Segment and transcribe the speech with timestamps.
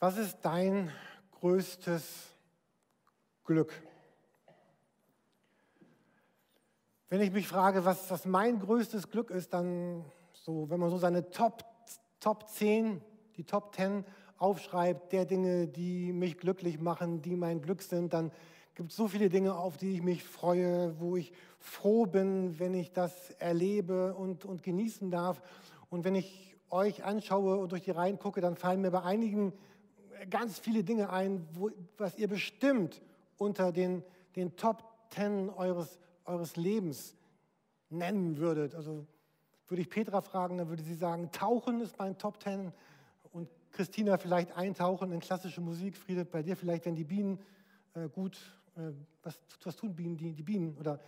[0.00, 0.92] Was ist dein
[1.40, 2.28] größtes
[3.42, 3.72] Glück?
[7.08, 10.98] Wenn ich mich frage, was, was mein größtes Glück ist, dann so, wenn man so
[10.98, 11.64] seine Top,
[12.20, 13.02] Top 10,
[13.36, 14.04] die Top 10
[14.36, 18.30] aufschreibt, der Dinge, die mich glücklich machen, die mein Glück sind, dann
[18.76, 22.74] gibt es so viele Dinge, auf die ich mich freue, wo ich froh bin, wenn
[22.74, 25.42] ich das erlebe und, und genießen darf.
[25.90, 29.52] Und wenn ich euch anschaue und durch die Reihen gucke, dann fallen mir bei einigen
[30.30, 33.00] ganz viele Dinge ein, wo, was ihr bestimmt
[33.36, 34.02] unter den,
[34.36, 37.14] den Top Ten eures, eures Lebens
[37.90, 38.74] nennen würdet.
[38.74, 39.06] Also
[39.68, 42.72] würde ich Petra fragen, dann würde sie sagen, Tauchen ist mein Top Ten
[43.32, 47.38] und Christina vielleicht eintauchen in klassische Musik, Friede, bei dir vielleicht, wenn die Bienen
[47.94, 48.38] äh, gut,
[48.76, 51.00] äh, was, was tun Bienen, die, die Bienen oder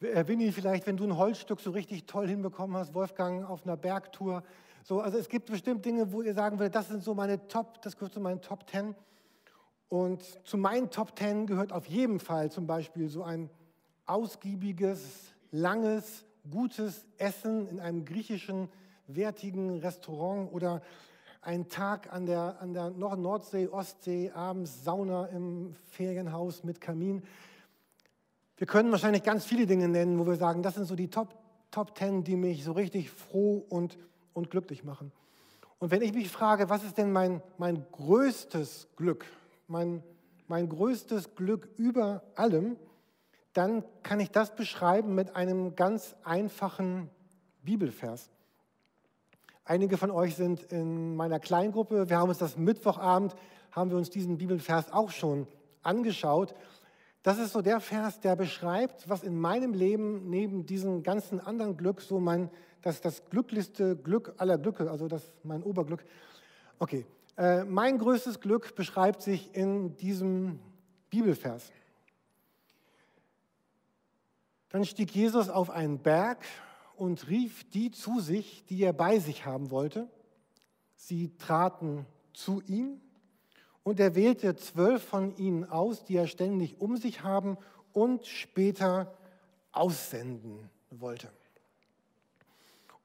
[0.00, 3.76] äh, Winnie, vielleicht, wenn du ein Holzstück so richtig toll hinbekommen hast, Wolfgang auf einer
[3.76, 4.42] Bergtour.
[4.84, 7.80] So, also es gibt bestimmt Dinge, wo ihr sagen würdet, das sind so meine Top,
[7.82, 8.96] das gehört zu meinen Top Ten.
[9.88, 13.48] Und zu meinen Top Ten gehört auf jeden Fall zum Beispiel so ein
[14.06, 18.68] ausgiebiges, langes, gutes Essen in einem griechischen,
[19.06, 20.82] wertigen Restaurant oder
[21.42, 27.22] ein Tag an der, an der Nordsee, Ostsee, abends Sauna im Ferienhaus mit Kamin.
[28.56, 31.36] Wir können wahrscheinlich ganz viele Dinge nennen, wo wir sagen, das sind so die Top,
[31.70, 33.96] Top Ten, die mich so richtig froh und,
[34.34, 35.12] und glücklich machen.
[35.78, 39.26] Und wenn ich mich frage, was ist denn mein, mein größtes Glück,
[39.66, 40.02] mein,
[40.46, 42.76] mein größtes Glück über allem,
[43.52, 47.10] dann kann ich das beschreiben mit einem ganz einfachen
[47.62, 48.30] Bibelvers.
[49.64, 52.08] Einige von euch sind in meiner Kleingruppe.
[52.08, 53.34] Wir haben uns das Mittwochabend,
[53.70, 55.46] haben wir uns diesen Bibelvers auch schon
[55.82, 56.54] angeschaut.
[57.22, 61.76] Das ist so der Vers, der beschreibt, was in meinem Leben neben diesem ganzen anderen
[61.76, 62.50] Glück so mein,
[62.82, 66.04] das, das glücklichste Glück aller Glücke, also das mein Oberglück.
[66.78, 70.58] Okay, äh, mein größtes Glück beschreibt sich in diesem
[71.08, 71.70] Bibelvers.
[74.68, 76.44] Dann stieg Jesus auf einen Berg
[76.96, 80.08] und rief die zu sich, die er bei sich haben wollte.
[80.96, 83.00] Sie traten zu ihm
[83.82, 87.58] und er wählte zwölf von ihnen aus, die er ständig um sich haben
[87.92, 89.14] und später
[89.72, 91.28] aussenden wollte.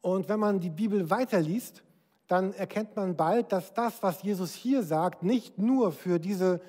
[0.02, 1.84] Und wenn man die Bibel weiterliest,
[2.28, 6.62] dann erkennt man bald, dass das, was Jesus hier sagt, nicht nur für diese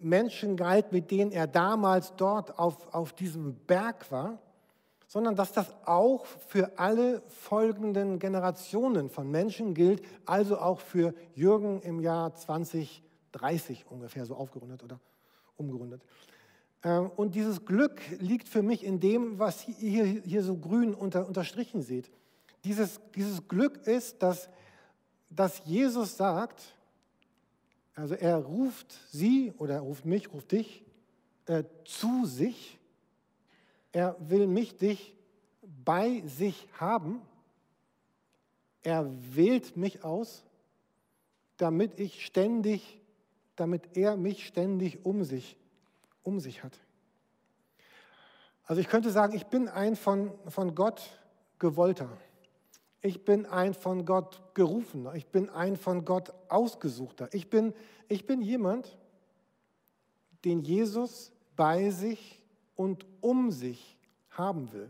[0.00, 4.38] Menschen galt, mit denen er damals dort auf, auf diesem Berg war,
[5.06, 11.80] sondern dass das auch für alle folgenden Generationen von Menschen gilt, also auch für Jürgen
[11.80, 13.04] im Jahr 2020.
[13.34, 15.00] 30 ungefähr, so aufgerundet oder
[15.56, 16.02] umgerundet.
[16.82, 21.26] Ähm, und dieses Glück liegt für mich in dem, was ihr hier so grün unter,
[21.26, 22.10] unterstrichen seht.
[22.64, 24.48] Dieses, dieses Glück ist, dass,
[25.30, 26.62] dass Jesus sagt,
[27.94, 30.84] also er ruft sie oder er ruft mich, ruft dich
[31.46, 32.78] äh, zu sich.
[33.92, 35.14] Er will mich, dich
[35.84, 37.22] bei sich haben.
[38.82, 40.42] Er wählt mich aus,
[41.56, 43.00] damit ich ständig
[43.56, 45.56] damit er mich ständig um sich,
[46.22, 46.78] um sich hat.
[48.64, 51.02] Also ich könnte sagen, ich bin ein von, von Gott
[51.58, 52.08] gewollter.
[53.04, 55.14] Ich bin ein von Gott gerufener.
[55.14, 57.28] Ich bin ein von Gott ausgesuchter.
[57.32, 57.74] Ich bin,
[58.08, 58.96] ich bin jemand,
[60.46, 62.42] den Jesus bei sich
[62.76, 63.98] und um sich
[64.30, 64.88] haben will.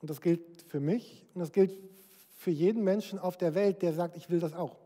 [0.00, 1.72] Und das gilt für mich und das gilt
[2.36, 4.76] für jeden Menschen auf der Welt, der sagt, ich will das auch.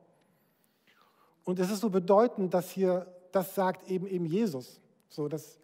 [1.44, 4.82] Und es ist so bedeutend, dass hier, das sagt eben eben Jesus.
[5.08, 5.58] So, das,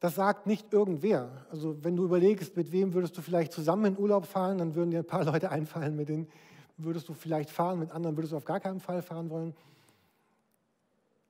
[0.00, 1.46] das sagt nicht irgendwer.
[1.50, 4.90] Also wenn du überlegst, mit wem würdest du vielleicht zusammen in Urlaub fahren, dann würden
[4.90, 6.28] dir ein paar Leute einfallen, mit denen
[6.76, 9.54] würdest du vielleicht fahren, mit anderen würdest du auf gar keinen Fall fahren wollen.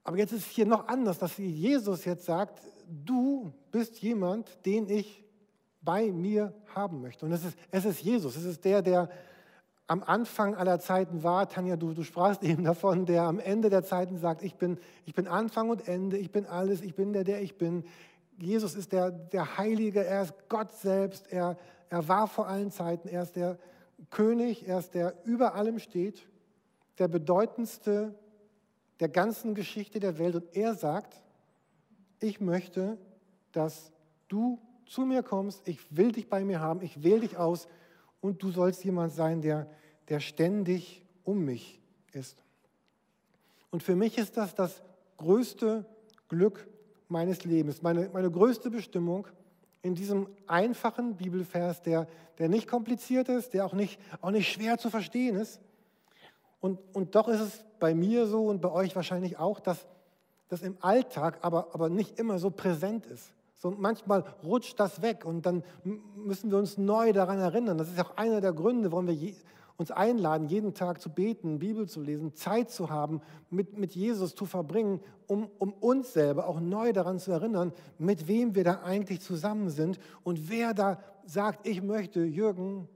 [0.05, 4.89] Aber jetzt ist es hier noch anders, dass Jesus jetzt sagt, du bist jemand, den
[4.89, 5.25] ich
[5.83, 7.25] bei mir haben möchte.
[7.25, 9.09] Und es ist, es ist Jesus, es ist der, der
[9.87, 13.82] am Anfang aller Zeiten war, Tanja, du, du sprachst eben davon, der am Ende der
[13.82, 17.25] Zeiten sagt, ich bin, ich bin Anfang und Ende, ich bin alles, ich bin der,
[17.25, 17.85] der ich bin.
[18.38, 21.56] Jesus ist der, der Heilige, er ist Gott selbst, er,
[21.88, 23.58] er war vor allen Zeiten, er ist der
[24.11, 26.29] König, er ist der über allem steht,
[26.99, 28.14] der bedeutendste
[29.00, 30.37] der ganzen Geschichte der Welt.
[30.37, 31.20] Und er sagt,
[32.20, 32.99] ich möchte,
[33.52, 33.93] dass
[34.29, 37.69] du zu mir kommst, ich will dich bei mir haben, ich wähle dich aus
[38.20, 39.69] und du sollst jemand sein, der,
[40.08, 41.81] der ständig um mich
[42.12, 42.43] ist.
[43.70, 44.82] Und für mich ist das das
[45.19, 45.84] größte
[46.29, 46.67] Glück
[47.08, 49.26] meines Lebens, meine, meine größte Bestimmung
[49.82, 52.06] in diesem einfachen Bibelvers, der,
[52.38, 55.60] der nicht kompliziert ist, der auch nicht, auch nicht schwer zu verstehen ist.
[56.60, 59.87] Und, und doch ist es bei mir so und bei euch wahrscheinlich auch, dass
[60.49, 63.31] das im Alltag aber, aber nicht immer so präsent ist.
[63.56, 65.64] So manchmal rutscht das weg und dann
[66.16, 67.76] müssen wir uns neu daran erinnern.
[67.76, 69.14] Das ist auch einer der Gründe, warum wir
[69.79, 74.35] uns einladen, jeden Tag zu beten, Bibel zu lesen, Zeit zu haben, mit, mit Jesus
[74.35, 78.83] zu verbringen, um, um uns selber auch neu daran zu erinnern, mit wem wir da
[78.83, 82.89] eigentlich zusammen sind und wer da sagt, ich möchte, Jürgen,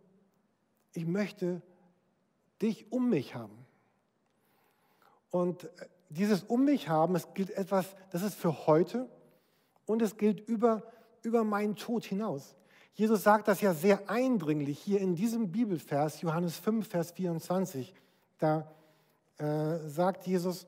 [0.92, 1.62] ich möchte
[2.60, 3.64] dich um mich haben.
[5.30, 5.70] Und
[6.08, 9.08] dieses um mich haben, es gilt etwas, das ist für heute
[9.86, 10.82] und es gilt über,
[11.22, 12.56] über meinen Tod hinaus.
[12.94, 17.94] Jesus sagt das ja sehr eindringlich hier in diesem Bibelvers, Johannes 5, Vers 24.
[18.38, 18.70] Da
[19.38, 20.66] äh, sagt Jesus,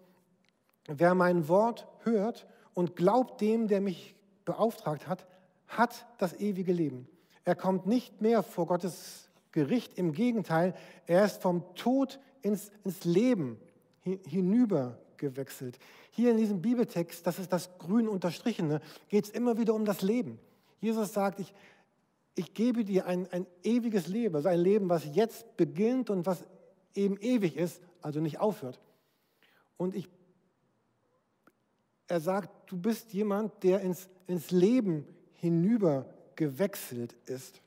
[0.86, 5.26] wer mein Wort hört und glaubt dem, der mich beauftragt hat,
[5.68, 7.08] hat das ewige Leben.
[7.44, 10.74] Er kommt nicht mehr vor Gottes Gericht, im Gegenteil,
[11.06, 13.58] er ist vom Tod ins, ins Leben
[14.02, 15.78] hinüber gewechselt.
[16.10, 20.02] Hier in diesem Bibeltext, das ist das grün unterstrichene, geht es immer wieder um das
[20.02, 20.38] Leben.
[20.80, 21.54] Jesus sagt, ich,
[22.34, 26.44] ich gebe dir ein, ein ewiges Leben, also ein Leben, was jetzt beginnt und was
[26.94, 28.80] eben ewig ist, also nicht aufhört.
[29.76, 30.08] Und ich,
[32.06, 37.60] er sagt, du bist jemand, der ins, ins Leben hinüber gewechselt ist.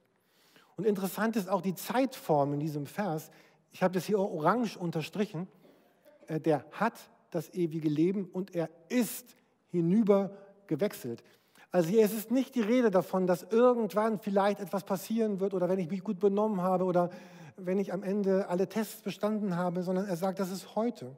[0.76, 3.32] Und interessant ist auch die Zeitform in diesem Vers.
[3.72, 5.48] Ich habe das hier orange unterstrichen.
[6.28, 6.94] Äh, der hat
[7.32, 9.36] das ewige Leben und er ist
[9.70, 10.38] hinüber
[10.68, 11.24] gewechselt.
[11.72, 15.80] Also hier ist nicht die Rede davon, dass irgendwann vielleicht etwas passieren wird oder wenn
[15.80, 17.10] ich mich gut benommen habe oder
[17.58, 21.16] wenn ich am Ende alle Tests bestanden habe, sondern er sagt, das ist heute.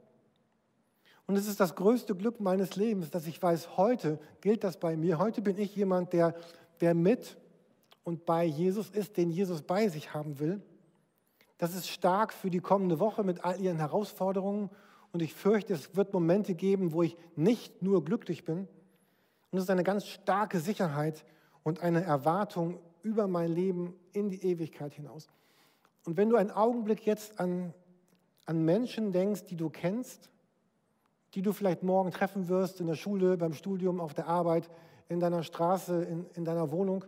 [1.26, 4.96] Und es ist das größte Glück meines Lebens, dass ich weiß, heute gilt das bei
[4.96, 5.18] mir.
[5.18, 6.34] Heute bin ich jemand, der,
[6.80, 7.36] der mit
[8.02, 10.60] und bei Jesus ist, den Jesus bei sich haben will.
[11.58, 14.70] Das ist stark für die kommende Woche mit all ihren Herausforderungen
[15.12, 18.66] und ich fürchte, es wird Momente geben, wo ich nicht nur glücklich bin.
[19.50, 21.24] Und es ist eine ganz starke Sicherheit
[21.62, 25.28] und eine Erwartung über mein Leben in die Ewigkeit hinaus.
[26.04, 27.74] Und wenn du einen Augenblick jetzt an,
[28.46, 30.30] an Menschen denkst, die du kennst,
[31.34, 34.68] die du vielleicht morgen treffen wirst in der Schule, beim Studium, auf der Arbeit,
[35.08, 37.04] in deiner Straße, in, in deiner Wohnung,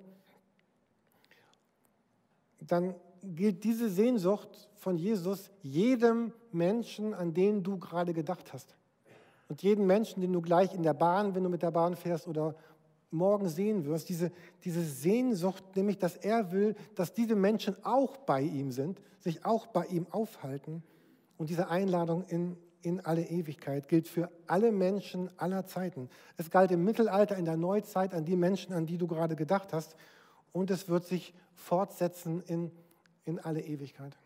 [2.61, 8.75] dann gilt diese Sehnsucht von Jesus jedem Menschen, an den du gerade gedacht hast.
[9.52, 12.26] Und jeden Menschen, den du gleich in der Bahn, wenn du mit der Bahn fährst
[12.26, 12.54] oder
[13.10, 14.32] morgen sehen wirst, diese,
[14.64, 19.66] diese Sehnsucht, nämlich, dass er will, dass diese Menschen auch bei ihm sind, sich auch
[19.66, 20.82] bei ihm aufhalten.
[21.37, 26.08] Und diese Einladung in, in alle Ewigkeit gilt für alle Menschen aller Zeiten.
[26.38, 29.75] Es galt im Mittelalter, in der Neuzeit an die Menschen, an die du gerade gedacht
[29.75, 29.96] hast.
[30.52, 32.72] Und es wird sich fortsetzen in
[33.25, 34.16] in alle Ewigkeit.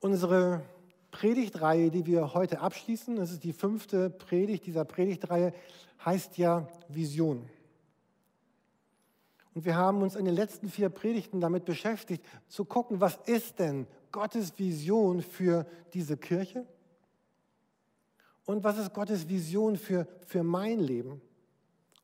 [0.00, 0.62] Unsere
[1.10, 5.52] Predigtreihe, die wir heute abschließen, das ist die fünfte Predigt dieser Predigtreihe,
[6.04, 7.48] heißt ja Vision.
[9.54, 13.58] Und wir haben uns in den letzten vier Predigten damit beschäftigt, zu gucken, was ist
[13.58, 16.66] denn Gottes Vision für diese Kirche?
[18.44, 21.22] Und was ist Gottes Vision für, für mein Leben?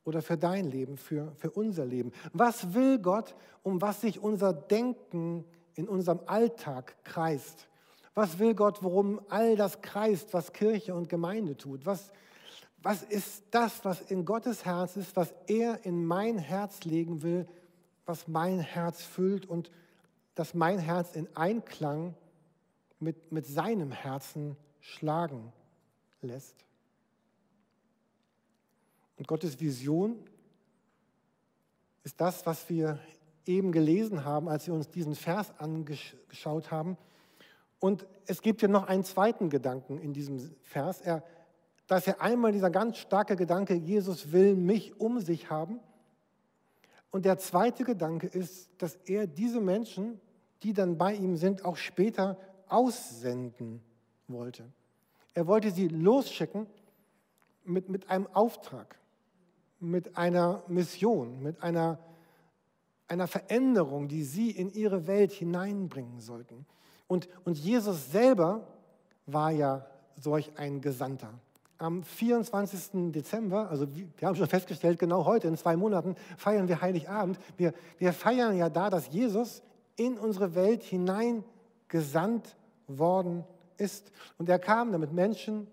[0.05, 2.11] oder für dein Leben, für, für unser Leben?
[2.33, 5.45] Was will Gott, um was sich unser Denken
[5.75, 7.67] in unserem Alltag kreist?
[8.13, 11.85] Was will Gott, worum all das kreist, was Kirche und Gemeinde tut?
[11.85, 12.11] Was,
[12.81, 17.47] was ist das, was in Gottes Herz ist, was er in mein Herz legen will,
[18.05, 19.71] was mein Herz füllt und
[20.35, 22.15] dass mein Herz in Einklang
[22.99, 25.51] mit, mit seinem Herzen schlagen
[26.21, 26.65] lässt?
[29.17, 30.19] Und Gottes Vision
[32.03, 32.99] ist das, was wir
[33.45, 36.97] eben gelesen haben, als wir uns diesen Vers angeschaut haben.
[37.83, 41.01] Und es gibt ja noch einen zweiten Gedanken in diesem Vers.
[41.01, 41.21] Er,
[41.85, 45.81] da ist ja einmal dieser ganz starke Gedanke, Jesus will mich um sich haben.
[47.11, 50.21] Und der zweite Gedanke ist, dass er diese Menschen,
[50.63, 52.37] die dann bei ihm sind, auch später
[52.69, 53.83] aussenden
[54.29, 54.63] wollte.
[55.33, 56.67] Er wollte sie losschicken
[57.65, 58.97] mit, mit einem Auftrag
[59.81, 61.99] mit einer Mission, mit einer,
[63.09, 66.65] einer Veränderung, die sie in ihre Welt hineinbringen sollten.
[67.07, 68.67] Und, und Jesus selber
[69.25, 71.29] war ja solch ein Gesandter.
[71.77, 73.11] Am 24.
[73.11, 77.37] Dezember, also wir haben schon festgestellt, genau heute, in zwei Monaten, feiern wir Heiligabend.
[77.57, 79.61] Wir, wir feiern ja da, dass Jesus
[79.95, 82.55] in unsere Welt hineingesandt
[82.87, 83.43] worden
[83.77, 84.11] ist.
[84.37, 85.67] Und er kam, damit Menschen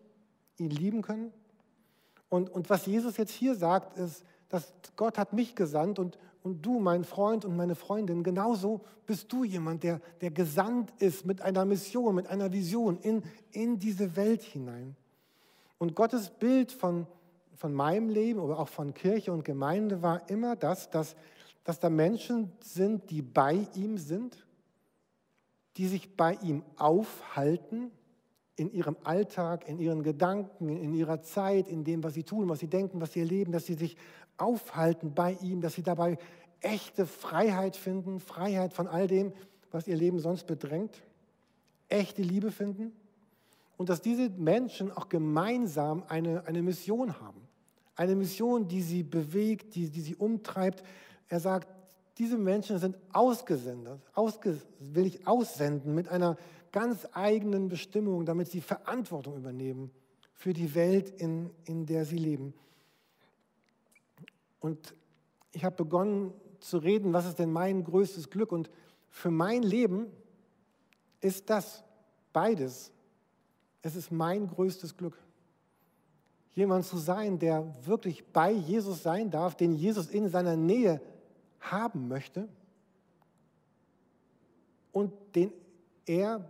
[0.59, 1.33] ihn lieben können,
[2.31, 6.65] und, und was Jesus jetzt hier sagt, ist, dass Gott hat mich gesandt und und
[6.65, 11.43] du, mein Freund und meine Freundin, genauso bist du jemand, der, der gesandt ist mit
[11.43, 14.97] einer Mission, mit einer Vision in, in diese Welt hinein.
[15.79, 17.07] Und Gottes Bild von,
[17.57, 21.17] von meinem Leben oder auch von Kirche und Gemeinde war immer das, dass,
[21.65, 24.47] dass da Menschen sind, die bei ihm sind,
[25.77, 27.91] die sich bei ihm aufhalten
[28.61, 32.59] in ihrem Alltag, in ihren Gedanken, in ihrer Zeit, in dem, was sie tun, was
[32.59, 33.97] sie denken, was sie erleben, dass sie sich
[34.37, 36.19] aufhalten bei ihm, dass sie dabei
[36.61, 39.33] echte Freiheit finden, Freiheit von all dem,
[39.71, 41.03] was ihr Leben sonst bedrängt,
[41.89, 42.93] echte Liebe finden
[43.79, 47.41] und dass diese Menschen auch gemeinsam eine, eine Mission haben.
[47.97, 50.83] Eine Mission, die sie bewegt, die, die sie umtreibt.
[51.29, 51.67] Er sagt,
[52.19, 56.37] diese Menschen sind ausgesendet, ausge, will ich aussenden mit einer
[56.73, 59.91] ganz eigenen Bestimmung, damit sie Verantwortung übernehmen
[60.35, 62.55] für die Welt, in, in der sie leben.
[64.61, 64.95] Und
[65.53, 68.53] ich habe begonnen zu reden, was ist denn mein größtes Glück?
[68.53, 68.71] Und
[69.09, 70.07] für mein Leben
[71.21, 71.83] ist das
[72.33, 72.93] beides.
[73.83, 75.19] Es ist mein größtes Glück.
[76.53, 81.01] Jemand zu sein, der wirklich bei Jesus sein darf, den Jesus in seiner Nähe
[81.61, 82.49] haben möchte
[84.93, 85.53] und den
[86.07, 86.45] er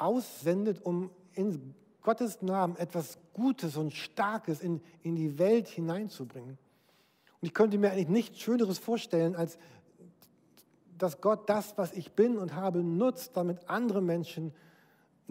[0.00, 6.58] aussendet, um in Gottes Namen etwas Gutes und Starkes in, in die Welt hineinzubringen.
[7.40, 9.58] Und ich könnte mir eigentlich nichts Schöneres vorstellen, als
[10.98, 14.52] dass Gott das, was ich bin und habe, nutzt, damit andere Menschen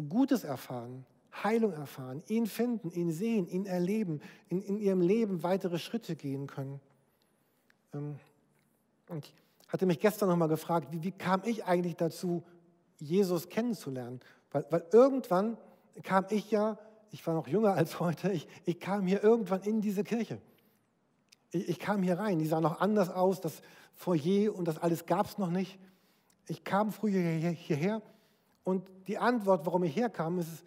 [0.10, 1.06] Gutes erfahren,
[1.44, 6.48] Heilung erfahren, ihn finden, ihn sehen, ihn erleben, in, in ihrem Leben weitere Schritte gehen
[6.48, 6.80] können.
[7.94, 8.16] Ähm,
[9.10, 9.34] und ich
[9.68, 12.44] hatte mich gestern nochmal gefragt, wie, wie kam ich eigentlich dazu,
[12.98, 14.20] Jesus kennenzulernen?
[14.52, 15.58] Weil, weil irgendwann
[16.04, 16.78] kam ich ja,
[17.12, 20.40] ich war noch jünger als heute, ich, ich kam hier irgendwann in diese Kirche.
[21.52, 23.62] Ich, ich kam hier rein, die sah noch anders aus, das
[23.96, 25.80] Foyer und das alles gab es noch nicht.
[26.48, 28.02] Ich kam früher hier, hierher
[28.64, 30.64] und die Antwort, warum ich herkam, ist,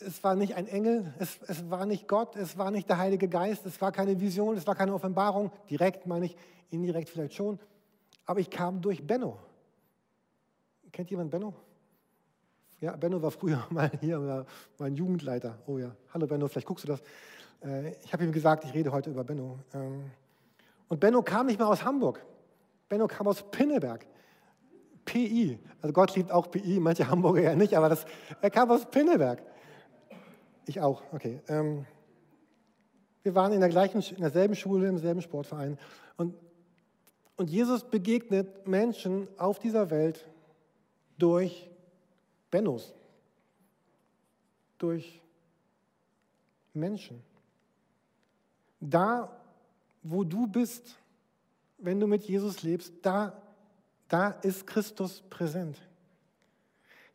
[0.00, 3.28] es war nicht ein Engel, es, es war nicht Gott, es war nicht der Heilige
[3.28, 6.36] Geist, es war keine Vision, es war keine Offenbarung, direkt meine ich,
[6.70, 7.58] indirekt vielleicht schon,
[8.24, 9.38] aber ich kam durch Benno.
[10.92, 11.54] Kennt jemand Benno?
[12.80, 14.44] Ja, Benno war früher mal hier,
[14.78, 15.58] mein Jugendleiter.
[15.66, 17.00] Oh ja, hallo Benno, vielleicht guckst du das.
[17.64, 19.58] Äh, ich habe ihm gesagt, ich rede heute über Benno.
[19.72, 20.10] Ähm,
[20.88, 22.24] und Benno kam nicht mehr aus Hamburg.
[22.88, 24.06] Benno kam aus Pinneberg.
[25.06, 25.58] PI.
[25.80, 28.04] Also Gott liebt auch PI, manche Hamburger ja nicht, aber das,
[28.42, 29.42] er kam aus Pinneberg.
[30.66, 31.40] Ich auch, okay.
[31.48, 31.86] Ähm,
[33.22, 35.78] wir waren in, der gleichen, in derselben Schule, im selben Sportverein.
[36.16, 36.34] Und,
[37.36, 40.28] und Jesus begegnet Menschen auf dieser Welt
[41.18, 41.70] durch
[42.50, 42.94] Bennos,
[44.78, 45.20] durch
[46.74, 47.22] Menschen.
[48.80, 49.30] Da,
[50.02, 50.96] wo du bist,
[51.78, 53.40] wenn du mit Jesus lebst, da,
[54.08, 55.76] da ist Christus präsent.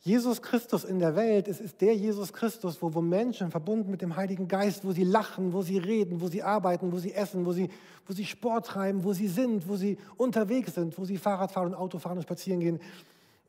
[0.04, 4.02] Jesus Christus in der Welt, es ist der Jesus Christus, wo, wo Menschen verbunden mit
[4.02, 7.46] dem Heiligen Geist, wo sie lachen, wo sie reden, wo sie arbeiten, wo sie essen,
[7.46, 7.70] wo sie,
[8.08, 11.68] wo sie Sport treiben, wo sie sind, wo sie unterwegs sind, wo sie Fahrrad fahren
[11.68, 12.80] und Auto fahren und spazieren gehen.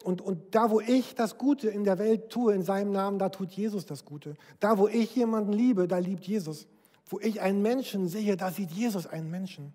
[0.03, 3.29] Und, und da, wo ich das Gute in der Welt tue, in seinem Namen, da
[3.29, 4.35] tut Jesus das Gute.
[4.61, 6.67] Da, wo ich jemanden liebe, da liebt Jesus.
[7.07, 9.73] Wo ich einen Menschen sehe, da sieht Jesus einen Menschen.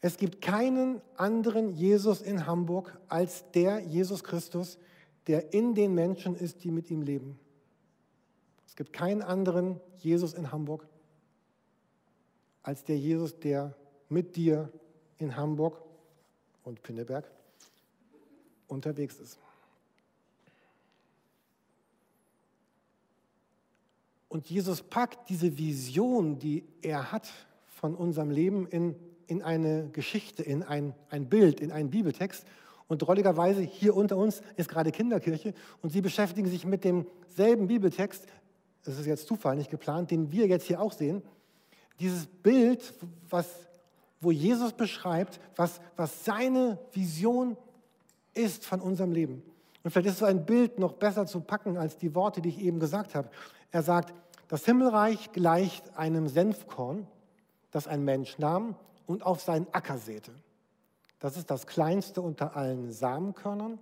[0.00, 4.78] Es gibt keinen anderen Jesus in Hamburg als der Jesus Christus,
[5.26, 7.38] der in den Menschen ist, die mit ihm leben.
[8.66, 10.86] Es gibt keinen anderen Jesus in Hamburg
[12.62, 13.74] als der Jesus, der
[14.08, 14.70] mit dir
[15.18, 15.82] in Hamburg
[16.62, 17.30] und Pinneberg
[18.70, 19.38] unterwegs ist.
[24.30, 27.28] Und Jesus packt diese Vision, die er hat
[27.66, 28.94] von unserem Leben, in,
[29.26, 32.46] in eine Geschichte, in ein, ein Bild, in einen Bibeltext.
[32.86, 38.24] Und drolligerweise hier unter uns ist gerade Kinderkirche und sie beschäftigen sich mit demselben Bibeltext,
[38.84, 41.22] das ist jetzt Zufall, nicht geplant, den wir jetzt hier auch sehen.
[41.98, 42.94] Dieses Bild,
[43.28, 43.46] was,
[44.20, 47.56] wo Jesus beschreibt, was, was seine Vision
[48.34, 49.42] ist von unserem Leben.
[49.82, 52.60] Und vielleicht ist so ein Bild noch besser zu packen als die Worte, die ich
[52.60, 53.30] eben gesagt habe.
[53.70, 54.12] Er sagt,
[54.48, 57.06] das Himmelreich gleicht einem Senfkorn,
[57.70, 58.74] das ein Mensch nahm
[59.06, 60.32] und auf seinen Acker säte.
[61.20, 63.78] Das ist das kleinste unter allen Samenkörnern.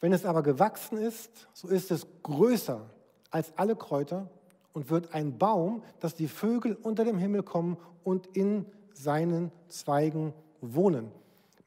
[0.00, 2.88] Wenn es aber gewachsen ist, so ist es größer
[3.30, 4.28] als alle Kräuter
[4.72, 10.34] und wird ein Baum, dass die Vögel unter dem Himmel kommen und in seinen Zweigen
[10.60, 11.10] wohnen.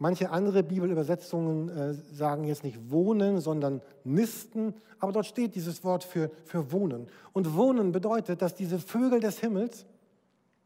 [0.02, 6.04] Manche andere Bibelübersetzungen äh, sagen jetzt nicht wohnen, sondern nisten, aber dort steht dieses Wort
[6.04, 7.06] für, für wohnen.
[7.34, 9.86] Und wohnen bedeutet, dass diese Vögel des Himmels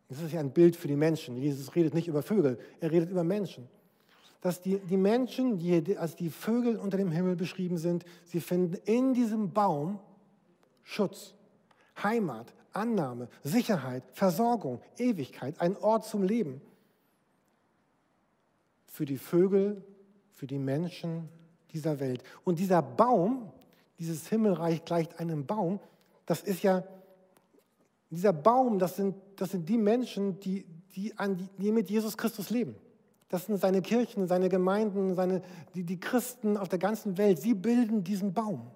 [0.07, 1.35] Das ist ja ein Bild für die Menschen.
[1.35, 3.67] Jesus redet nicht über Vögel, er redet über Menschen.
[4.39, 8.77] Dass die, die Menschen, die als die Vögel unter dem Himmel beschrieben sind, sie finden
[8.85, 9.99] in diesem Baum
[10.81, 11.33] Schutz,
[12.01, 16.61] Heimat, Annahme, Sicherheit, Versorgung, Ewigkeit, ein Ort zum Leben.
[18.95, 19.83] Für die Vögel,
[20.31, 21.27] für die Menschen
[21.73, 22.23] dieser Welt.
[22.45, 23.51] Und dieser Baum,
[23.99, 25.81] dieses Himmelreich gleicht einem Baum,
[26.25, 26.81] das ist ja,
[28.09, 32.49] dieser Baum, das sind, das sind die Menschen, die, die, an, die mit Jesus Christus
[32.49, 32.73] leben.
[33.27, 35.41] Das sind seine Kirchen, seine Gemeinden, seine,
[35.73, 37.37] die, die Christen auf der ganzen Welt.
[37.37, 38.71] Sie bilden diesen Baum.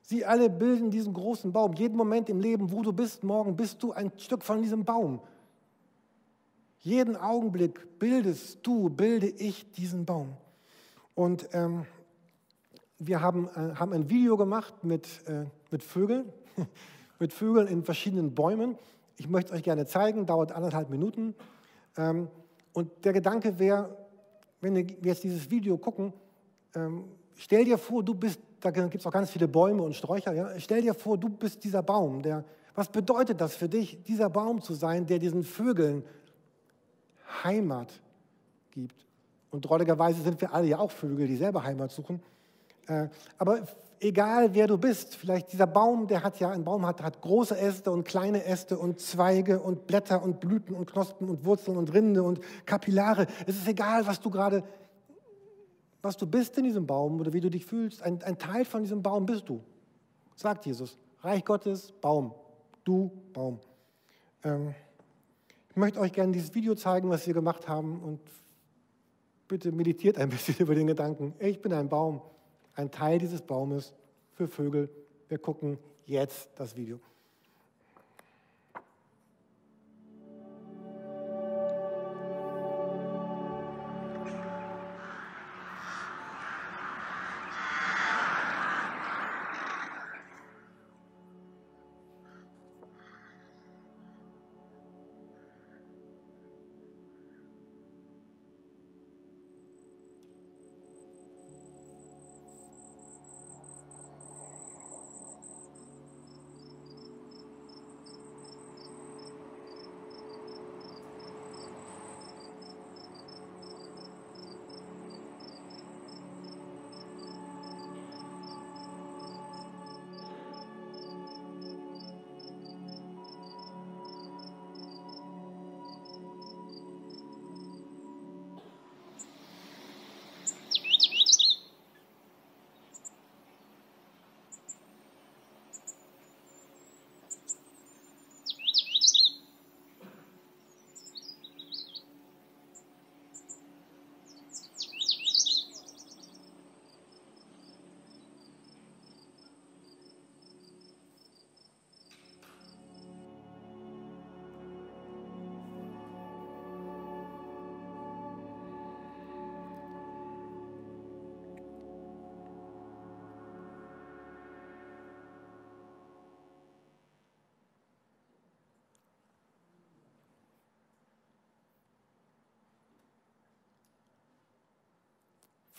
[0.00, 1.74] Sie alle bilden diesen großen Baum.
[1.74, 5.20] Jeden Moment im Leben, wo du bist, morgen bist du ein Stück von diesem Baum.
[6.84, 10.36] Jeden Augenblick bildest du, bilde ich diesen Baum.
[11.14, 11.86] Und ähm,
[12.98, 16.30] wir haben, äh, haben ein Video gemacht mit, äh, mit Vögeln,
[17.18, 18.76] mit Vögeln in verschiedenen Bäumen.
[19.16, 21.34] Ich möchte es euch gerne zeigen, dauert anderthalb Minuten.
[21.96, 22.28] Ähm,
[22.74, 23.96] und der Gedanke wäre,
[24.60, 26.12] wenn wir jetzt dieses Video gucken,
[26.74, 30.34] ähm, stell dir vor, du bist, da gibt es auch ganz viele Bäume und Sträucher,
[30.34, 30.50] ja?
[30.60, 32.20] stell dir vor, du bist dieser Baum.
[32.20, 36.04] Der, was bedeutet das für dich, dieser Baum zu sein, der diesen Vögeln
[37.42, 37.92] Heimat
[38.70, 39.06] gibt?
[39.50, 42.22] Und drolligerweise sind wir alle ja auch Vögel, die selber Heimat suchen.
[42.86, 43.66] Äh, aber
[44.00, 47.56] egal wer du bist, vielleicht dieser Baum, der hat ja, ein Baum hat, hat große
[47.56, 51.92] Äste und kleine Äste und Zweige und Blätter und Blüten und Knospen und Wurzeln und
[51.92, 53.26] Rinde und Kapillare.
[53.46, 54.64] Es ist egal, was du gerade,
[56.02, 58.02] was du bist in diesem Baum oder wie du dich fühlst.
[58.02, 59.60] Ein, ein Teil von diesem Baum bist du,
[60.36, 60.98] sagt Jesus.
[61.20, 62.34] Reich Gottes, Baum.
[62.84, 63.58] Du, Baum.
[64.42, 64.74] Ähm,
[65.74, 68.20] ich möchte euch gerne dieses Video zeigen, was wir gemacht haben und
[69.48, 71.34] bitte meditiert ein bisschen über den Gedanken.
[71.40, 72.22] Ich bin ein Baum
[72.76, 73.92] ein Teil dieses Baumes
[74.32, 74.88] für Vögel.
[75.28, 77.00] Wir gucken jetzt das Video.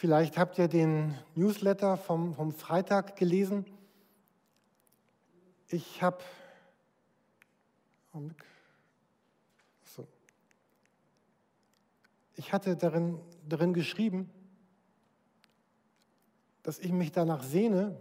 [0.06, 3.65] Vielleicht habt ihr den Newsletter vom, vom Freitag gelesen.
[5.68, 6.20] Ich habe.
[12.36, 13.18] Ich hatte darin,
[13.50, 14.30] darin geschrieben,
[16.62, 18.00] dass ich mich danach sehne,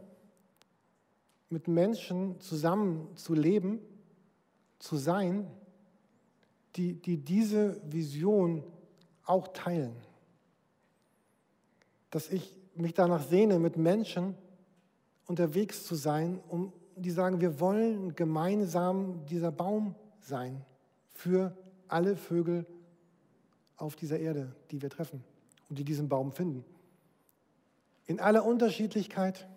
[1.48, 3.80] mit Menschen zusammen zu leben,
[4.78, 5.50] zu sein,
[6.76, 8.62] die, die diese Vision
[9.24, 9.96] auch teilen
[12.14, 14.36] dass ich mich danach sehne, mit Menschen
[15.26, 20.64] unterwegs zu sein, um die sagen, wir wollen gemeinsam dieser Baum sein
[21.12, 21.56] für
[21.88, 22.66] alle Vögel
[23.76, 25.24] auf dieser Erde, die wir treffen
[25.68, 26.64] und die diesen Baum finden.
[28.06, 29.48] In aller Unterschiedlichkeit,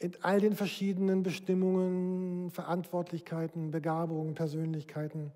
[0.00, 5.30] in all den verschiedenen Bestimmungen, Verantwortlichkeiten, Begabungen, Persönlichkeiten.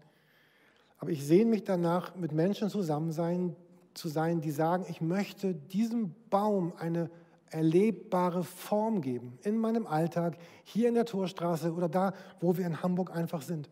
[0.98, 3.54] Aber ich sehne mich danach, mit Menschen zusammen sein,
[3.94, 7.10] zu sein, die sagen, ich möchte diesem Baum eine
[7.50, 12.82] erlebbare Form geben in meinem Alltag, hier in der Torstraße oder da, wo wir in
[12.82, 13.68] Hamburg einfach sind.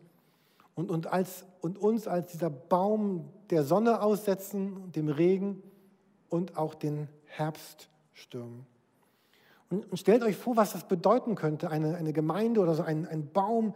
[0.75, 5.61] Und, und, als, und uns als dieser Baum der Sonne aussetzen, dem Regen
[6.29, 8.65] und auch den Herbststürmen.
[9.69, 13.07] Und, und stellt euch vor, was das bedeuten könnte, eine, eine Gemeinde oder so ein,
[13.07, 13.73] ein Baum,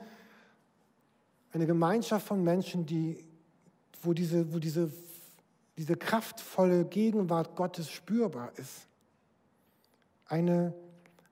[1.52, 3.24] Eine Gemeinschaft von Menschen, die,
[4.02, 4.92] wo, diese, wo diese,
[5.78, 8.88] diese kraftvolle Gegenwart Gottes spürbar ist.
[10.26, 10.74] Eine,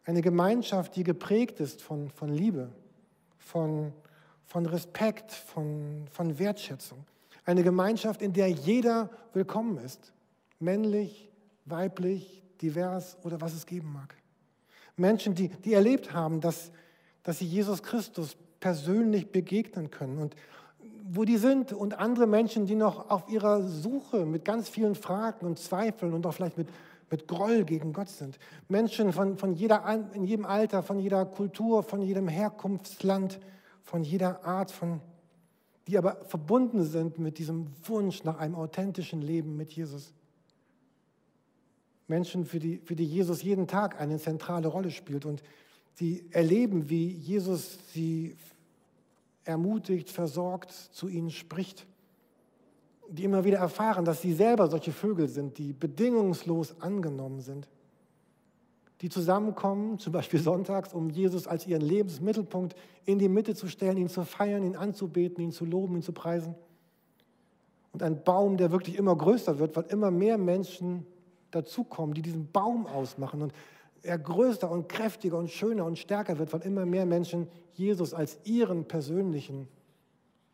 [0.06, 2.69] eine Gemeinschaft, die geprägt ist von, von Liebe,
[3.38, 3.93] von,
[4.45, 7.06] von Respekt, von, von Wertschätzung.
[7.45, 10.12] Eine Gemeinschaft, in der jeder willkommen ist.
[10.60, 11.30] Männlich,
[11.65, 14.15] weiblich, divers oder was es geben mag.
[14.95, 16.71] Menschen, die, die erlebt haben, dass,
[17.23, 20.36] dass sie Jesus Christus persönlich begegnen können und
[21.03, 25.45] wo die sind und andere Menschen, die noch auf ihrer Suche mit ganz vielen Fragen
[25.45, 26.69] und Zweifeln und auch vielleicht mit,
[27.09, 28.37] mit Groll gegen Gott sind.
[28.67, 29.83] Menschen von, von jeder,
[30.13, 33.39] in jedem Alter, von jeder Kultur, von jedem Herkunftsland,
[33.83, 35.01] von jeder Art von,
[35.87, 40.13] die aber verbunden sind mit diesem Wunsch nach einem authentischen Leben mit Jesus.
[42.07, 45.41] Menschen, für die, für die Jesus jeden Tag eine zentrale Rolle spielt und
[45.99, 48.35] die erleben, wie Jesus sie
[49.43, 51.88] ermutigt, versorgt, zu ihnen spricht,
[53.10, 57.67] die immer wieder erfahren, dass sie selber solche Vögel sind, die bedingungslos angenommen sind,
[59.01, 62.75] die zusammenkommen, zum Beispiel sonntags, um Jesus als ihren Lebensmittelpunkt
[63.06, 66.13] in die Mitte zu stellen, ihn zu feiern, ihn anzubeten, ihn zu loben, ihn zu
[66.13, 66.56] preisen.
[67.93, 71.06] Und ein Baum, der wirklich immer größer wird, weil immer mehr Menschen
[71.49, 73.41] dazukommen, die diesen Baum ausmachen.
[73.41, 73.54] Und
[74.03, 78.39] er größer und kräftiger und schöner und stärker wird, weil immer mehr Menschen Jesus als
[78.43, 79.67] ihren persönlichen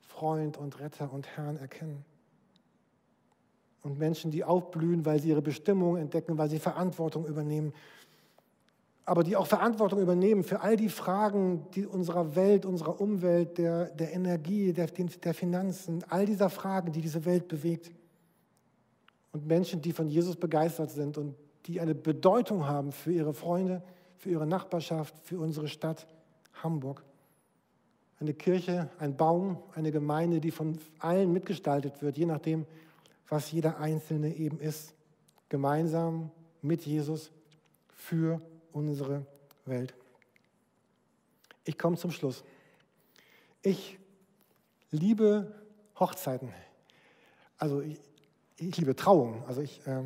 [0.01, 2.03] Freund und Retter und Herrn erkennen.
[3.83, 7.73] Und Menschen, die aufblühen, weil sie ihre Bestimmung entdecken, weil sie Verantwortung übernehmen.
[9.05, 13.86] Aber die auch Verantwortung übernehmen für all die Fragen die unserer Welt, unserer Umwelt, der,
[13.91, 17.91] der Energie, der, der Finanzen, all dieser Fragen, die diese Welt bewegt.
[19.31, 21.36] Und Menschen, die von Jesus begeistert sind und
[21.67, 23.84] die eine Bedeutung haben für ihre Freunde,
[24.17, 26.08] für ihre Nachbarschaft, für unsere Stadt
[26.63, 27.03] Hamburg.
[28.19, 32.65] Eine Kirche, ein Baum, eine Gemeinde, die von allen mitgestaltet wird, je nachdem,
[33.30, 34.95] was jeder Einzelne eben ist.
[35.49, 37.32] Gemeinsam mit Jesus
[37.89, 39.25] für unsere
[39.65, 39.93] Welt.
[41.63, 42.43] Ich komme zum Schluss.
[43.62, 43.99] Ich
[44.91, 45.53] liebe
[45.99, 46.53] Hochzeiten.
[47.58, 47.99] Also ich,
[48.58, 49.43] ich liebe Trauungen.
[49.45, 50.03] Also ich, äh,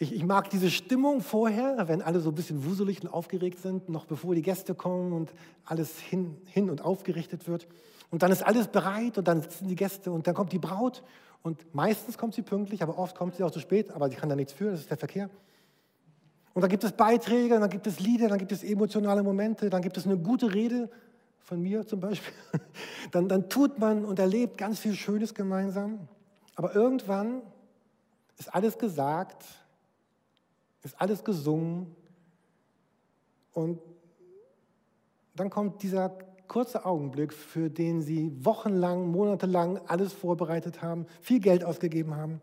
[0.00, 3.90] ich, ich, mag diese Stimmung vorher, wenn alle so ein bisschen wuselig und aufgeregt sind,
[3.90, 5.30] noch bevor die Gäste kommen und
[5.66, 7.68] alles hin, hin und aufgerichtet wird.
[8.10, 11.02] Und dann ist alles bereit und dann sitzen die Gäste und dann kommt die Braut
[11.42, 14.30] und meistens kommt sie pünktlich, aber oft kommt sie auch zu spät, aber sie kann
[14.30, 15.28] da nichts für, das ist der Verkehr.
[16.54, 19.82] Und dann gibt es Beiträge, dann gibt es Lieder, dann gibt es emotionale Momente, dann
[19.82, 20.88] gibt es eine gute Rede
[21.40, 22.32] von mir zum Beispiel.
[23.10, 26.06] Dann, dann tut man und erlebt ganz viel Schönes gemeinsam.
[26.54, 27.42] Aber irgendwann
[28.38, 29.44] ist alles gesagt
[30.82, 31.94] ist alles gesungen
[33.52, 33.80] und
[35.34, 36.10] dann kommt dieser
[36.48, 42.40] kurze Augenblick, für den sie wochenlang, monatelang alles vorbereitet haben, viel Geld ausgegeben haben,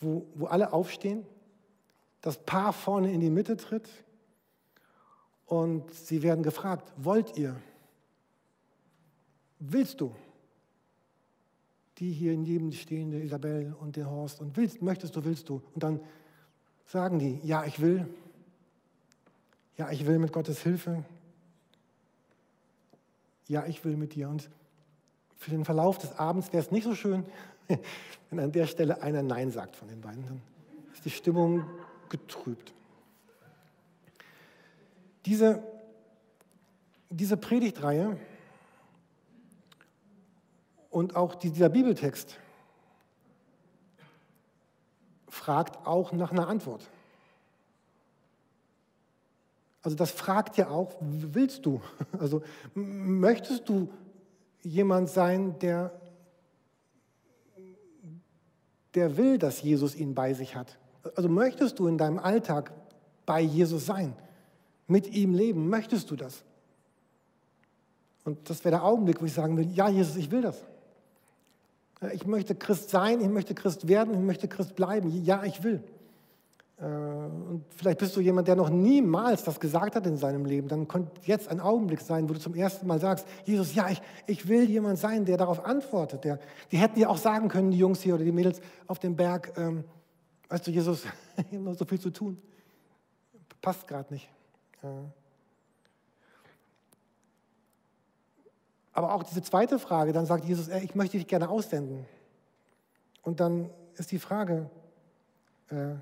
[0.00, 1.26] wo, wo alle aufstehen,
[2.22, 3.88] das Paar vorne in die Mitte tritt
[5.44, 7.56] und sie werden gefragt, wollt ihr?
[9.58, 10.14] Willst du?
[11.98, 15.62] Die hier neben stehende Isabel und den Horst und willst, möchtest du, willst du?
[15.74, 16.00] Und dann
[16.86, 18.06] sagen die, ja, ich will.
[19.76, 21.04] Ja, ich will mit Gottes Hilfe.
[23.48, 24.28] Ja, ich will mit dir.
[24.28, 24.48] Und
[25.36, 27.24] für den Verlauf des Abends wäre es nicht so schön,
[28.30, 30.24] wenn an der Stelle einer Nein sagt von den beiden.
[30.24, 30.42] Dann
[30.94, 31.64] ist die Stimmung
[32.08, 32.72] getrübt.
[35.26, 35.62] Diese,
[37.10, 38.16] diese Predigtreihe
[40.90, 42.38] und auch dieser Bibeltext
[45.36, 46.88] fragt auch nach einer Antwort.
[49.82, 51.80] Also das fragt ja auch, willst du?
[52.18, 52.42] Also
[52.74, 53.88] möchtest du
[54.62, 55.92] jemand sein, der,
[58.94, 60.76] der will, dass Jesus ihn bei sich hat?
[61.14, 62.72] Also möchtest du in deinem Alltag
[63.26, 64.16] bei Jesus sein,
[64.88, 65.68] mit ihm leben?
[65.68, 66.42] Möchtest du das?
[68.24, 70.64] Und das wäre der Augenblick, wo ich sagen will, ja Jesus, ich will das.
[72.12, 75.10] Ich möchte Christ sein, ich möchte Christ werden, ich möchte Christ bleiben.
[75.24, 75.82] Ja, ich will.
[76.78, 80.68] Äh, und vielleicht bist du jemand, der noch niemals das gesagt hat in seinem Leben.
[80.68, 84.02] Dann könnte jetzt ein Augenblick sein, wo du zum ersten Mal sagst, Jesus, ja, ich,
[84.26, 86.24] ich will jemand sein, der darauf antwortet.
[86.24, 86.38] Der,
[86.70, 89.52] die hätten ja auch sagen können, die Jungs hier oder die Mädels auf dem Berg,
[89.56, 89.84] ähm,
[90.50, 91.04] weißt du, Jesus,
[91.36, 92.36] ich habe noch so viel zu tun.
[93.62, 94.28] Passt gerade nicht.
[94.82, 94.86] Äh,
[98.96, 102.06] Aber auch diese zweite Frage, dann sagt Jesus, ich möchte dich gerne aussenden.
[103.22, 104.70] Und dann ist die Frage,
[105.68, 105.96] äh,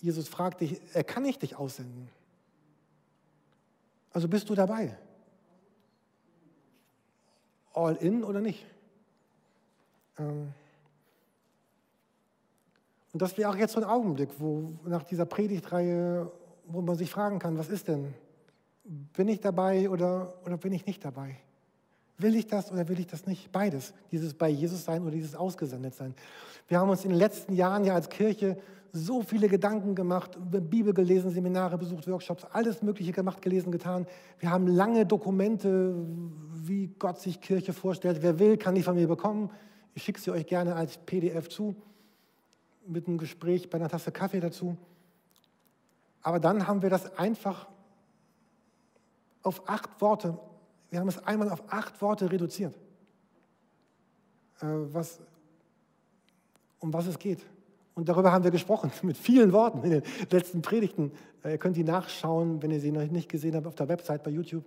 [0.00, 2.08] Jesus fragt dich, äh, kann ich dich aussenden?
[4.12, 4.96] Also bist du dabei?
[7.74, 8.64] all in oder nicht?
[10.18, 10.52] Ähm,
[13.12, 16.30] und das wäre auch jetzt so ein Augenblick, wo nach dieser Predigtreihe,
[16.66, 18.14] wo man sich fragen kann, was ist denn?
[18.84, 21.36] Bin ich dabei oder, oder bin ich nicht dabei?
[22.18, 23.50] Will ich das oder will ich das nicht?
[23.50, 23.92] Beides.
[24.12, 26.14] Dieses bei Jesus sein oder dieses ausgesendet sein.
[26.68, 28.58] Wir haben uns in den letzten Jahren ja als Kirche
[28.92, 30.38] so viele Gedanken gemacht,
[30.70, 34.06] Bibel gelesen, Seminare besucht, Workshops, alles Mögliche gemacht, gelesen, getan.
[34.38, 35.96] Wir haben lange Dokumente,
[36.52, 38.18] wie Gott sich Kirche vorstellt.
[38.20, 39.50] Wer will, kann die von mir bekommen.
[39.94, 41.74] Ich schicke sie euch gerne als PDF zu
[42.86, 44.76] mit einem Gespräch bei einer Tasse Kaffee dazu.
[46.22, 47.66] Aber dann haben wir das einfach
[49.44, 50.36] auf acht Worte,
[50.90, 52.74] wir haben es einmal auf acht Worte reduziert,
[54.60, 55.20] äh, was,
[56.80, 57.44] um was es geht.
[57.94, 61.12] Und darüber haben wir gesprochen, mit vielen Worten in den letzten Predigten.
[61.44, 64.24] Äh, ihr könnt die nachschauen, wenn ihr sie noch nicht gesehen habt, auf der Website
[64.24, 64.64] bei YouTube.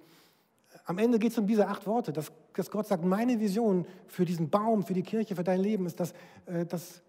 [0.85, 4.23] Am Ende geht es um diese acht Worte, dass, dass, Gott sagt, meine Vision für
[4.23, 6.13] diesen Baum, für die Kirche, für dein Leben ist, dass,
[6.45, 7.01] äh, dass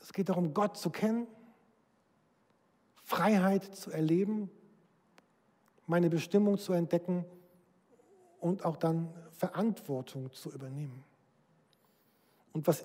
[0.00, 1.26] es geht darum, Gott zu kennen,
[3.04, 4.50] Freiheit zu erleben,
[5.90, 7.24] meine Bestimmung zu entdecken
[8.38, 11.04] und auch dann Verantwortung zu übernehmen.
[12.52, 12.84] Und was,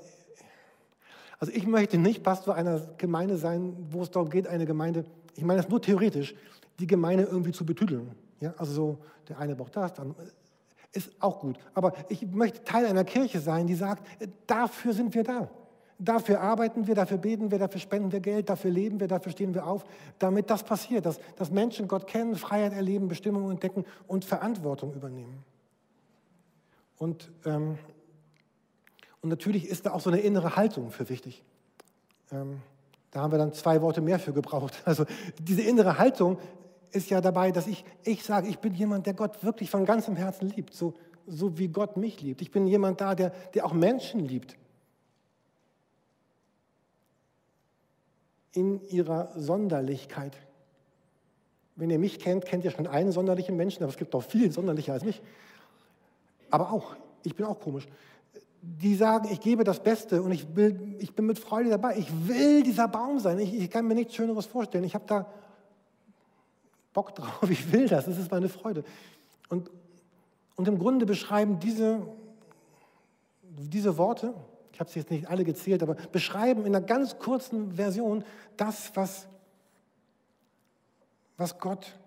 [1.40, 5.44] also ich möchte nicht Pastor einer Gemeinde sein, wo es darum geht, eine Gemeinde, ich
[5.44, 6.36] meine das nur theoretisch,
[6.80, 8.12] die Gemeinde irgendwie zu betüdeln.
[8.42, 8.98] Ja, also so,
[9.30, 10.16] der eine braucht das, dann
[10.92, 11.60] ist auch gut.
[11.76, 14.06] Aber ich möchte Teil einer Kirche sein, die sagt,
[14.48, 15.50] dafür sind wir da.
[15.98, 19.54] Dafür arbeiten wir, dafür beten wir, dafür spenden wir Geld, dafür leben wir, dafür stehen
[19.54, 19.86] wir auf,
[20.20, 25.44] damit das passiert, dass, dass Menschen Gott kennen, Freiheit erleben, Bestimmungen entdecken und Verantwortung übernehmen.
[26.98, 27.78] Und, ähm,
[29.22, 31.44] und natürlich ist da auch so eine innere Haltung für wichtig.
[32.32, 32.62] Ähm,
[33.12, 34.74] da haben wir dann zwei Worte mehr für gebraucht.
[34.86, 35.06] Also
[35.40, 36.40] diese innere Haltung
[36.92, 40.18] ist ja dabei, dass ich, ich sage, ich bin jemand, der Gott wirklich von ganzem
[40.18, 40.94] Herzen liebt, so,
[41.26, 42.42] so wie Gott mich liebt.
[42.42, 44.58] Ich bin jemand da, der, der auch Menschen liebt
[48.56, 50.36] in ihrer Sonderlichkeit.
[51.76, 54.52] Wenn ihr mich kennt, kennt ihr schon einen sonderlichen Menschen, aber es gibt noch viel
[54.52, 55.22] sonderlicher als mich.
[56.50, 57.86] Aber auch, ich bin auch komisch.
[58.62, 61.98] Die sagen, ich gebe das Beste und ich, will, ich bin mit Freude dabei.
[61.98, 63.38] Ich will dieser Baum sein.
[63.40, 64.86] Ich, ich kann mir nichts Schöneres vorstellen.
[64.86, 65.28] Ich habe da
[66.94, 67.44] Bock drauf.
[67.50, 68.06] Ich will das.
[68.06, 68.84] Das ist meine Freude.
[69.50, 69.70] Und,
[70.56, 72.02] und im Grunde beschreiben diese,
[73.44, 74.34] diese Worte,
[74.76, 78.26] ich habe sie jetzt nicht alle gezählt, aber beschreiben in einer ganz kurzen Version
[78.58, 79.26] das, was,
[81.38, 81.98] was, Gott,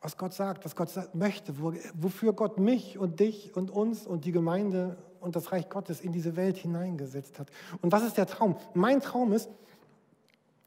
[0.00, 1.54] was Gott sagt, was Gott möchte,
[1.94, 6.10] wofür Gott mich und dich und uns und die Gemeinde und das Reich Gottes in
[6.10, 7.52] diese Welt hineingesetzt hat.
[7.82, 8.56] Und was ist der Traum?
[8.74, 9.48] Mein Traum ist,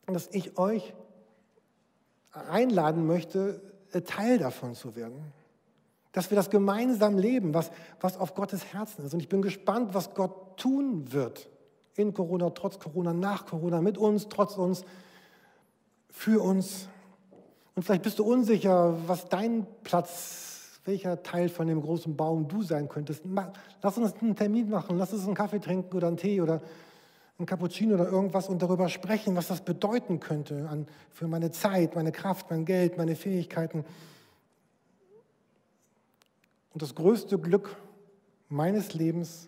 [0.06, 0.94] dass ich euch
[2.32, 3.60] einladen möchte,
[4.06, 5.34] Teil davon zu werden
[6.14, 9.14] dass wir das gemeinsam leben, was, was auf Gottes Herzen ist.
[9.14, 11.50] Und ich bin gespannt, was Gott tun wird
[11.96, 14.86] in Corona, trotz Corona, nach Corona, mit uns, trotz uns,
[16.10, 16.88] für uns.
[17.76, 22.62] Und vielleicht bist du unsicher, was dein Platz, welcher Teil von dem großen Baum du
[22.62, 23.24] sein könntest.
[23.82, 26.62] Lass uns einen Termin machen, lass uns einen Kaffee trinken oder einen Tee oder
[27.40, 31.96] ein Cappuccino oder irgendwas und darüber sprechen, was das bedeuten könnte an, für meine Zeit,
[31.96, 33.86] meine Kraft, mein Geld, meine Fähigkeiten.
[36.74, 37.78] Und das größte Glück
[38.50, 39.48] meines Lebens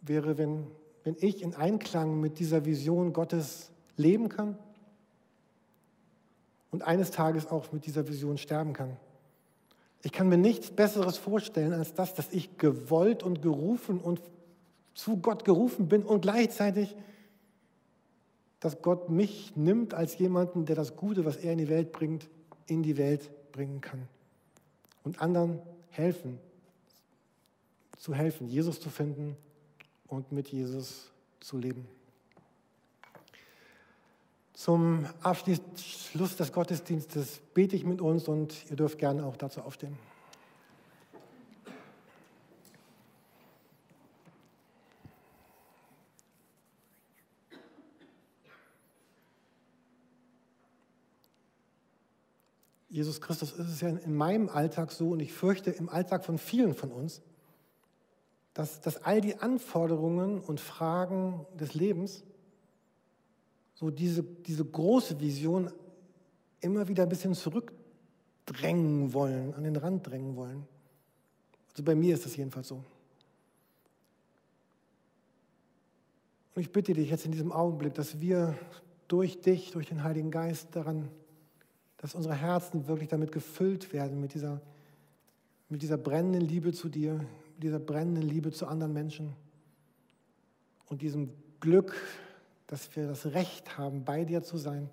[0.00, 0.66] wäre, wenn,
[1.04, 4.58] wenn ich in Einklang mit dieser Vision Gottes leben kann
[6.70, 8.96] und eines Tages auch mit dieser Vision sterben kann.
[10.02, 14.22] Ich kann mir nichts Besseres vorstellen als das, dass ich gewollt und gerufen und
[14.94, 16.96] zu Gott gerufen bin und gleichzeitig,
[18.60, 22.30] dass Gott mich nimmt als jemanden, der das Gute, was er in die Welt bringt,
[22.66, 24.08] in die Welt bringen kann
[25.04, 25.60] und anderen
[25.90, 26.38] helfen,
[27.98, 29.36] zu helfen, Jesus zu finden
[30.06, 31.10] und mit Jesus
[31.40, 31.86] zu leben.
[34.54, 39.96] Zum Abschluss des Gottesdienstes bete ich mit uns und ihr dürft gerne auch dazu aufstehen.
[53.00, 56.36] Jesus Christus ist es ja in meinem Alltag so und ich fürchte im Alltag von
[56.36, 57.22] vielen von uns,
[58.52, 62.24] dass, dass all die Anforderungen und Fragen des Lebens,
[63.74, 65.72] so diese, diese große Vision
[66.60, 70.68] immer wieder ein bisschen zurückdrängen wollen, an den Rand drängen wollen.
[71.70, 72.84] Also bei mir ist das jedenfalls so.
[76.54, 78.58] Und ich bitte dich jetzt in diesem Augenblick, dass wir
[79.08, 81.08] durch dich, durch den Heiligen Geist daran
[82.00, 84.60] dass unsere Herzen wirklich damit gefüllt werden, mit dieser
[85.70, 89.34] mit dieser brennenden Liebe zu dir, mit dieser brennenden Liebe zu anderen Menschen
[90.88, 91.94] und diesem Glück,
[92.66, 94.90] dass wir das Recht haben, bei dir zu sein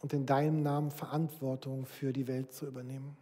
[0.00, 3.16] und in deinem Namen Verantwortung für die Welt zu übernehmen.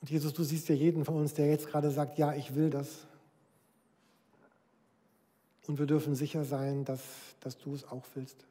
[0.00, 2.70] Und Jesus, du siehst ja jeden von uns, der jetzt gerade sagt, ja, ich will
[2.70, 3.06] das.
[5.66, 7.00] Und wir dürfen sicher sein, dass,
[7.40, 8.44] dass du es auch willst.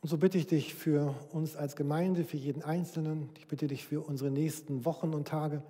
[0.00, 3.86] Und so bitte ich dich für uns als Gemeinde, für jeden Einzelnen, ich bitte dich
[3.86, 5.62] für unsere nächsten Wochen und Tage,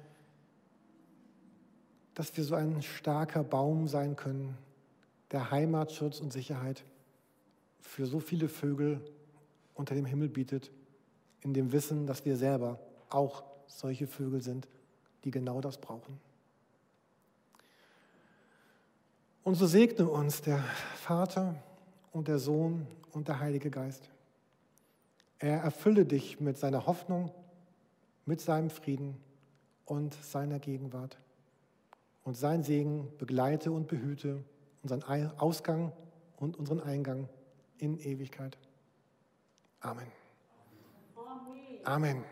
[2.14, 4.56] dass wir so ein starker Baum sein können,
[5.30, 6.84] der Heimatschutz und Sicherheit
[7.80, 9.00] für so viele Vögel
[9.74, 10.70] unter dem Himmel bietet,
[11.40, 14.68] in dem Wissen, dass wir selber auch solche Vögel sind,
[15.24, 16.27] die genau das brauchen.
[19.48, 20.62] Und so segne uns der
[20.96, 21.54] Vater
[22.12, 24.11] und der Sohn und der Heilige Geist.
[25.38, 27.30] Er erfülle dich mit seiner Hoffnung,
[28.26, 29.16] mit seinem Frieden
[29.87, 31.16] und seiner Gegenwart.
[32.24, 34.44] Und sein Segen begleite und behüte
[34.82, 35.02] unseren
[35.38, 35.92] Ausgang
[36.37, 37.26] und unseren Eingang
[37.78, 38.58] in Ewigkeit.
[39.80, 40.08] Amen.
[41.84, 42.22] Amen.